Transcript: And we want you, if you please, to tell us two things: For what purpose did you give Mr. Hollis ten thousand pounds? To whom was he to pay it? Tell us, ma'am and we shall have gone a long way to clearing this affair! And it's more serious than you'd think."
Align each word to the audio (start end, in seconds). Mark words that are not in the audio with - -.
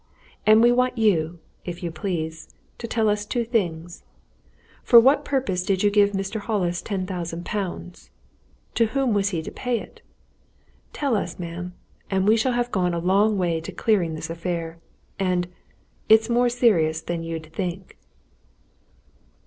And 0.47 0.63
we 0.63 0.71
want 0.71 0.97
you, 0.97 1.37
if 1.63 1.83
you 1.83 1.91
please, 1.91 2.49
to 2.79 2.87
tell 2.87 3.07
us 3.07 3.23
two 3.23 3.45
things: 3.45 4.01
For 4.81 4.99
what 4.99 5.23
purpose 5.23 5.61
did 5.61 5.83
you 5.83 5.91
give 5.91 6.13
Mr. 6.13 6.39
Hollis 6.39 6.81
ten 6.81 7.05
thousand 7.05 7.45
pounds? 7.45 8.09
To 8.73 8.87
whom 8.87 9.13
was 9.13 9.29
he 9.29 9.43
to 9.43 9.51
pay 9.51 9.79
it? 9.79 10.01
Tell 10.91 11.15
us, 11.15 11.37
ma'am 11.37 11.75
and 12.09 12.27
we 12.27 12.35
shall 12.35 12.53
have 12.53 12.71
gone 12.71 12.95
a 12.95 12.99
long 12.99 13.37
way 13.37 13.61
to 13.61 13.71
clearing 13.71 14.15
this 14.15 14.31
affair! 14.31 14.79
And 15.19 15.47
it's 16.09 16.31
more 16.31 16.49
serious 16.49 17.01
than 17.01 17.21
you'd 17.21 17.53
think." 17.53 17.95